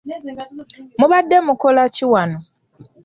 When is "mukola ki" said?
1.47-2.05